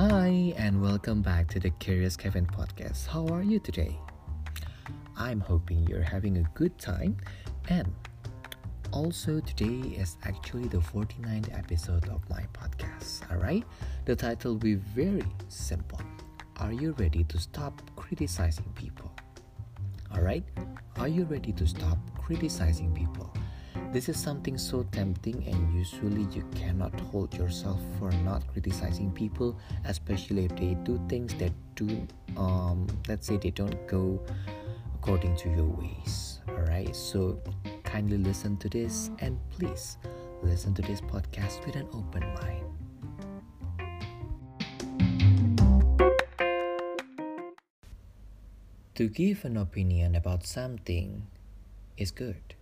[0.00, 3.06] Hi, and welcome back to the Curious Kevin podcast.
[3.06, 3.98] How are you today?
[5.14, 7.18] I'm hoping you're having a good time,
[7.68, 7.92] and
[8.92, 13.30] also today is actually the 49th episode of my podcast.
[13.30, 13.64] Alright,
[14.06, 16.00] the title will be very simple
[16.56, 19.12] Are you ready to stop criticizing people?
[20.16, 20.44] Alright,
[20.96, 23.30] are you ready to stop criticizing people?
[23.90, 29.58] This is something so tempting, and usually you cannot hold yourself for not criticizing people,
[29.84, 32.06] especially if they do things that do,
[32.36, 34.22] um, let's say, they don't go
[34.94, 36.38] according to your ways.
[36.48, 37.42] Alright, so
[37.82, 39.98] kindly listen to this and please
[40.44, 42.70] listen to this podcast with an open mind.
[48.94, 51.26] To give an opinion about something
[51.96, 52.54] is good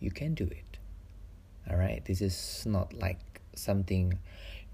[0.00, 0.78] you can do it.
[1.70, 4.18] All right this is not like something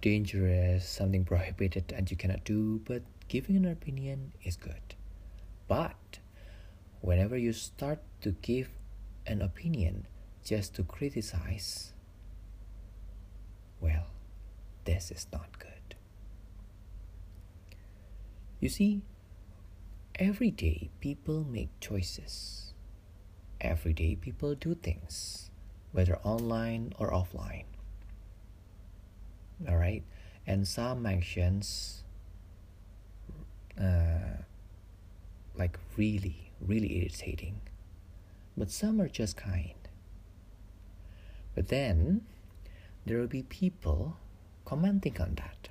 [0.01, 4.95] dangerous something prohibited and you cannot do but giving an opinion is good.
[5.69, 6.19] But
[7.01, 8.69] whenever you start to give
[9.27, 10.07] an opinion
[10.45, 11.93] just to criticize
[13.81, 14.07] well
[14.85, 15.97] this is not good.
[18.61, 19.03] You see
[20.15, 22.66] every day people make choices
[23.61, 25.51] every day people do things,
[25.93, 27.65] whether online or offline.
[29.69, 30.03] All right,
[30.47, 32.05] and some actions,
[33.81, 34.43] uh,
[35.57, 37.61] like really, really irritating,
[38.57, 39.73] but some are just kind.
[41.55, 42.27] But then
[43.07, 44.19] there will be people
[44.65, 45.71] commenting on that.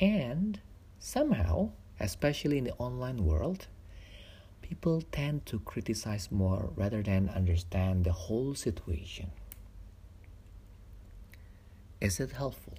[0.00, 0.60] And
[0.98, 3.66] somehow, especially in the online world,
[4.68, 9.30] people tend to criticize more rather than understand the whole situation.
[12.00, 12.74] Is it helpful?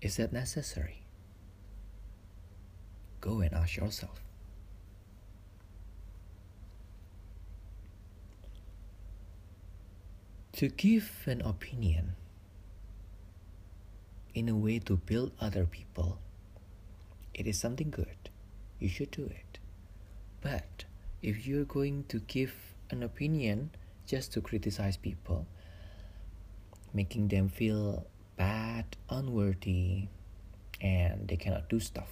[0.00, 1.02] Is it necessary?
[3.20, 4.20] Go and ask yourself.
[10.54, 12.14] To give an opinion
[14.34, 16.18] in a way to build other people,
[17.34, 18.30] it is something good.
[18.78, 19.51] You should do it.
[20.42, 20.84] But
[21.22, 22.52] if you're going to give
[22.90, 23.70] an opinion
[24.06, 25.46] just to criticize people,
[26.92, 30.08] making them feel bad, unworthy,
[30.80, 32.10] and they cannot do stuff,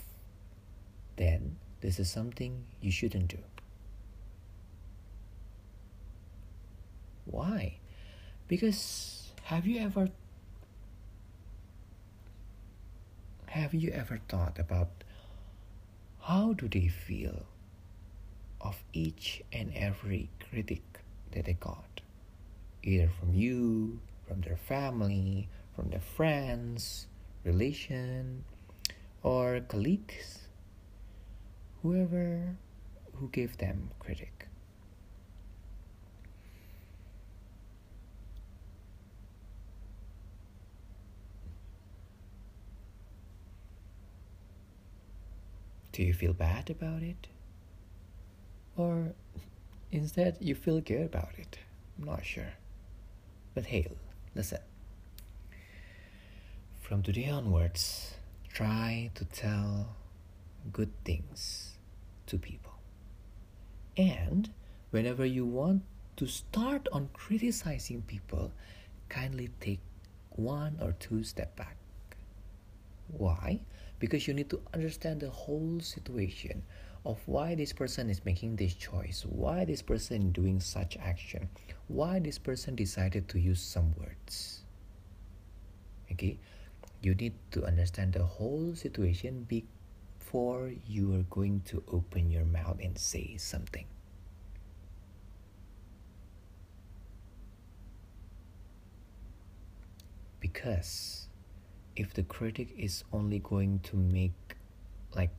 [1.16, 3.38] then this is something you shouldn't do.
[7.24, 7.78] Why?
[8.46, 10.08] Because have you ever
[13.46, 14.90] have you ever thought about
[16.20, 17.46] how do they feel
[18.60, 20.82] of each and every critic
[21.32, 22.00] that they got,
[22.82, 27.06] either from you, from their family, from their friends,
[27.44, 28.44] relation,
[29.22, 30.40] or colleagues,
[31.82, 32.56] whoever
[33.14, 34.46] who gave them critic.
[45.92, 47.26] Do you feel bad about it?
[48.80, 49.12] Or
[49.92, 51.58] instead you feel good about it?
[51.98, 52.54] I'm not sure.
[53.52, 53.88] But hey,
[54.34, 54.60] listen.
[56.80, 58.14] From today onwards,
[58.48, 59.96] try to tell
[60.72, 61.76] good things
[62.28, 62.72] to people.
[63.98, 64.48] And
[64.92, 65.82] whenever you want
[66.16, 68.50] to start on criticizing people,
[69.10, 69.80] kindly take
[70.30, 71.76] one or two step back.
[73.08, 73.60] Why?
[73.98, 76.62] Because you need to understand the whole situation
[77.04, 81.48] of why this person is making this choice, why this person doing such action,
[81.88, 84.62] why this person decided to use some words.
[86.12, 86.38] Okay,
[87.00, 92.78] you need to understand the whole situation before you are going to open your mouth
[92.82, 93.86] and say something.
[100.40, 101.28] Because
[101.96, 104.32] if the critic is only going to make
[105.14, 105.30] like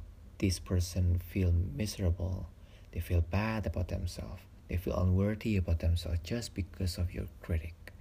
[0.42, 2.50] this person feel miserable
[2.92, 4.42] they feel bad about themselves
[4.72, 7.92] they feel unworthy about themselves just because of your critic.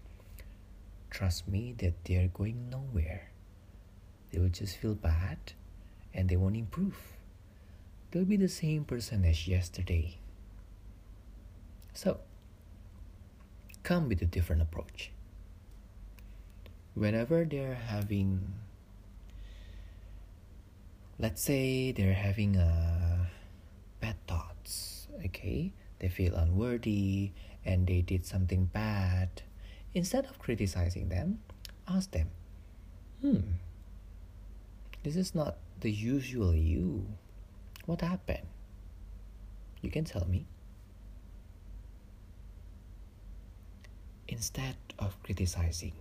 [1.11, 3.33] Trust me that they're going nowhere.
[4.31, 5.39] They will just feel bad
[6.15, 6.95] and they won't improve.
[8.13, 10.19] They'll be the same person as yesterday.
[11.93, 12.21] So
[13.83, 15.11] come with a different approach.
[16.95, 18.47] Whenever they're having
[21.21, 23.27] let's say they're having uh,
[24.01, 27.31] bad thoughts okay they feel unworthy
[27.65, 29.29] and they did something bad
[29.93, 31.39] instead of criticizing them
[31.87, 32.29] ask them
[33.21, 33.61] hmm
[35.03, 37.07] This is not the usual you.
[37.87, 38.47] What happened?
[39.81, 40.45] You can tell me.
[44.29, 45.95] Instead of criticizing,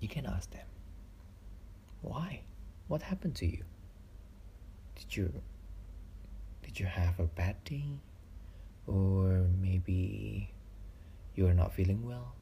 [0.00, 0.66] you can ask them,
[2.02, 2.42] Why?
[2.86, 3.64] What happened to you?
[4.96, 5.42] Did you
[6.62, 7.84] did you have a bad day?
[8.86, 10.50] Or maybe
[11.34, 12.34] you are not feeling well?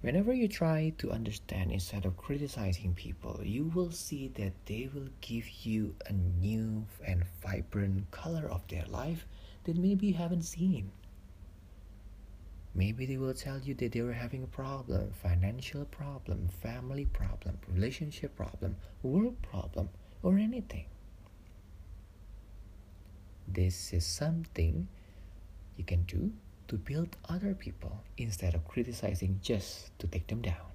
[0.00, 5.08] Whenever you try to understand instead of criticizing people, you will see that they will
[5.22, 9.26] give you a new and vibrant color of their life
[9.64, 10.92] that maybe you haven't seen.
[12.74, 17.58] Maybe they will tell you that they were having a problem, financial problem, family problem,
[17.72, 19.88] relationship problem, work problem,
[20.24, 20.86] or anything.
[23.46, 24.88] This is something
[25.76, 26.32] you can do
[26.66, 30.72] to build other people instead of criticizing just to take them down.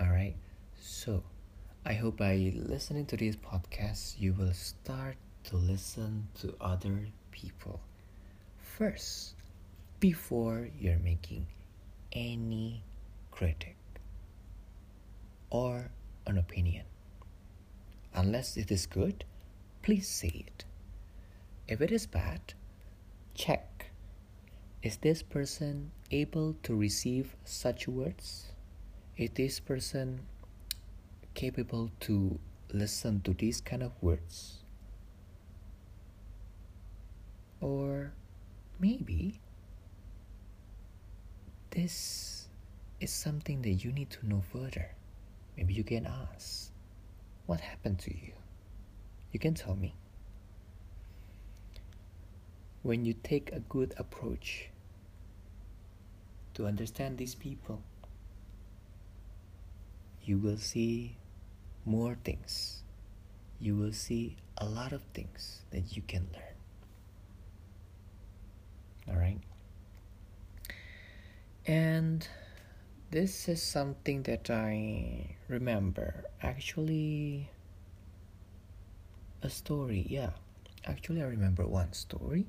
[0.00, 0.36] Alright,
[0.78, 1.24] so
[1.84, 7.80] I hope by listening to this podcast, you will start to listen to other people
[8.56, 9.34] first
[9.98, 11.46] before you're making
[12.12, 12.82] any
[13.32, 13.76] critic
[15.50, 15.90] or
[16.30, 16.84] an opinion.
[18.14, 19.24] Unless it is good,
[19.82, 20.64] please say it.
[21.68, 22.54] If it is bad,
[23.34, 23.70] check
[24.82, 28.52] is this person able to receive such words?
[29.18, 30.20] Is this person
[31.34, 32.38] capable to
[32.72, 34.64] listen to these kind of words?
[37.60, 38.12] Or
[38.78, 39.40] maybe
[41.70, 42.48] this
[43.00, 44.92] is something that you need to know further.
[45.56, 46.70] Maybe you can ask,
[47.46, 48.32] What happened to you?
[49.32, 49.94] You can tell me
[52.82, 54.70] when you take a good approach
[56.54, 57.82] to understand these people,
[60.24, 61.16] you will see
[61.84, 62.82] more things.
[63.60, 66.42] You will see a lot of things that you can learn.
[69.08, 69.40] All right?
[71.66, 72.26] And
[73.10, 76.24] this is something that I remember.
[76.42, 77.50] Actually,
[79.42, 80.30] a story, yeah.
[80.84, 82.46] Actually, I remember one story.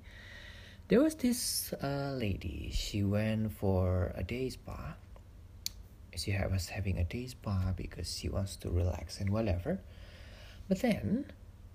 [0.88, 2.70] There was this uh, lady.
[2.74, 4.96] She went for a day spa.
[6.16, 9.80] She was having a day spa because she wants to relax and whatever.
[10.68, 11.26] But then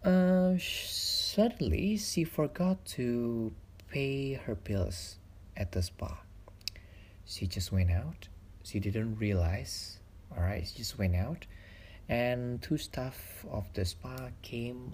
[0.04, 3.52] uh, suddenly she forgot to
[3.88, 5.16] pay her bills
[5.56, 6.18] at the spa.
[7.24, 8.28] She just went out
[8.66, 10.00] she didn't realize
[10.36, 11.46] all right she just went out
[12.08, 14.92] and two staff of the spa came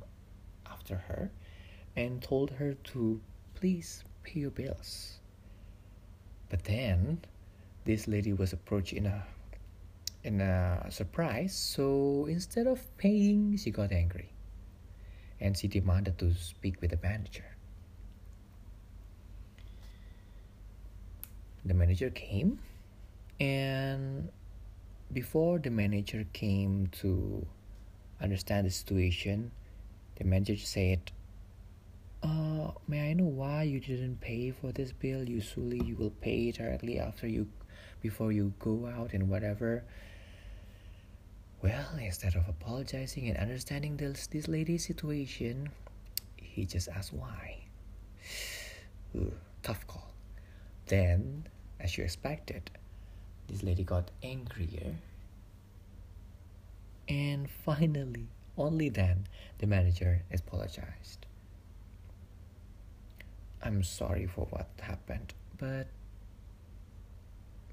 [0.71, 1.31] after her
[1.97, 3.21] and told her to
[3.55, 5.19] please pay your bills.
[6.49, 7.21] But then
[7.85, 9.25] this lady was approached in a
[10.25, 14.31] in a surprise, so instead of paying, she got angry.
[15.41, 17.45] And she demanded to speak with the manager.
[21.65, 22.61] The manager came
[23.43, 24.29] and
[25.13, 27.45] before the manager came to
[28.21, 29.51] understand the situation,
[30.15, 31.11] the manager said,
[32.23, 35.29] uh, may I know why you didn't pay for this bill?
[35.29, 37.49] Usually you will pay it directly after you
[38.01, 39.83] before you go out and whatever.
[41.63, 45.71] Well, instead of apologizing and understanding this this lady's situation,
[46.37, 47.59] he just asked why.
[49.17, 49.33] Ooh,
[49.65, 50.13] tough call.
[50.87, 51.49] Then,
[51.81, 52.71] as you expected,
[53.53, 54.95] this lady got angrier.
[57.07, 59.27] And finally, only then,
[59.59, 61.27] the manager apologized.
[63.63, 65.87] I'm sorry for what happened, but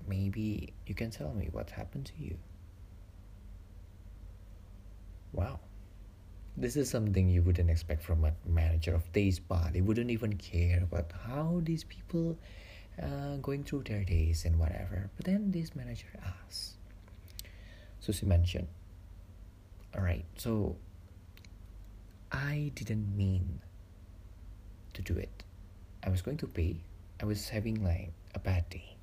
[0.07, 2.37] maybe you can tell me what happened to you.
[5.31, 5.59] Wow.
[6.57, 9.69] This is something you wouldn't expect from a manager of day spa.
[9.71, 12.37] They wouldn't even care about how these people
[13.01, 15.09] uh, going through their days and whatever.
[15.15, 16.75] But then this manager asks.
[17.99, 18.67] So she mentioned,
[19.95, 20.75] all right, so
[22.31, 23.59] I didn't mean
[24.93, 25.43] to do it.
[26.03, 26.77] I was going to pay.
[27.21, 28.95] I was having like a bad day.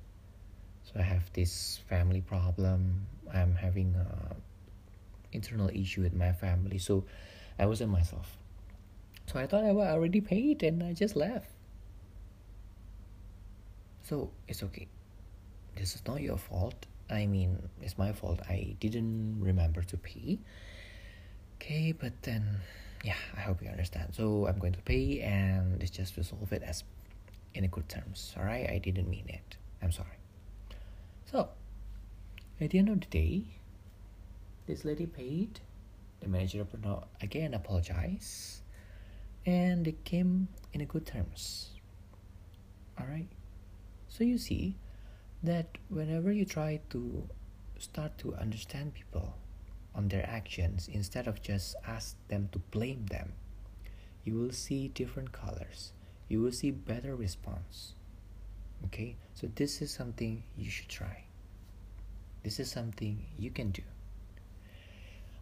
[0.83, 3.05] So I have this family problem.
[3.33, 4.35] I'm having a
[5.33, 6.77] internal issue with my family.
[6.77, 7.03] So
[7.59, 8.37] I wasn't myself.
[9.27, 11.51] So I thought I was already paid and I just left.
[14.07, 14.87] So it's okay.
[15.75, 16.85] This is not your fault.
[17.09, 18.39] I mean, it's my fault.
[18.47, 20.39] I didn't remember to pay.
[21.55, 22.61] Okay, but then
[23.03, 24.15] yeah, I hope you understand.
[24.15, 26.85] So I'm going to pay and let's just resolve it as
[27.53, 28.33] in a good terms.
[28.37, 29.57] Alright, I didn't mean it.
[29.81, 30.17] I'm sorry.
[31.29, 31.49] So
[32.61, 33.43] at the end of the day,
[34.67, 35.59] this lady paid.
[36.21, 36.65] The manager
[37.21, 38.61] again apologized,
[39.45, 41.69] and they came in a good terms.
[42.99, 43.27] All right.
[44.17, 44.75] So you see
[45.43, 47.29] that whenever you try to
[47.77, 49.35] start to understand people
[49.93, 53.33] on their actions instead of just ask them to blame them,
[54.23, 55.93] you will see different colors.
[56.29, 57.93] You will see better response.
[58.85, 59.17] Okay?
[59.35, 61.25] So this is something you should try.
[62.41, 63.83] This is something you can do.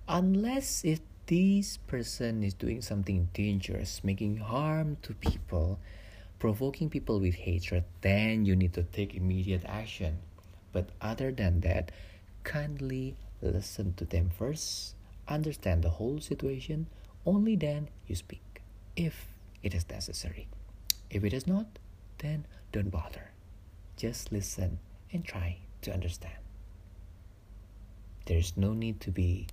[0.10, 5.80] Unless if this person is doing something dangerous, making harm to people,
[6.40, 10.20] provoking people with hatred, then you need to take immediate action.
[10.72, 11.92] But other than that,
[12.44, 14.96] kindly listen to them first,
[15.28, 16.88] understand the whole situation,
[17.26, 18.62] only then you speak,
[18.96, 19.28] if
[19.64, 20.48] it is necessary.
[21.10, 21.80] If it is not,
[22.20, 23.32] then don't bother.
[23.98, 24.80] Just listen
[25.12, 26.36] and try to understand.
[28.26, 29.48] There's no need to be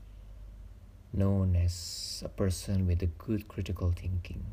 [1.13, 4.45] known as a person with a good critical thinking.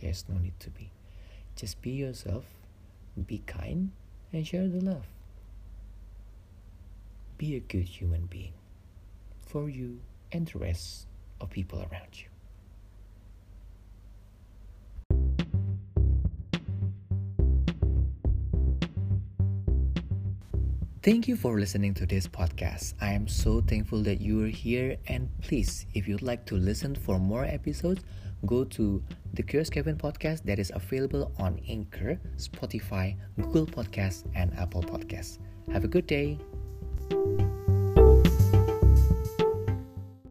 [0.00, 0.90] There's no need to be.
[1.56, 2.44] Just be yourself,
[3.26, 3.90] be kind,
[4.32, 5.06] and share the love.
[7.36, 8.52] Be a good human being
[9.46, 10.00] for you
[10.32, 11.06] and the rest
[11.40, 12.26] of people around you.
[21.02, 22.92] Thank you for listening to this podcast.
[23.00, 24.98] I am so thankful that you are here.
[25.08, 28.02] And please, if you'd like to listen for more episodes,
[28.46, 29.02] go to
[29.34, 35.38] the Curious Kevin podcast that is available on Anchor, Spotify, Google Podcasts, and Apple Podcasts.
[35.72, 36.38] Have a good day.